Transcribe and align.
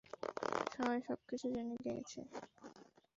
সে 0.73 1.07
সবকিছু 1.07 1.45
জেনে 1.53 1.75
গিয়েছে? 1.83 2.19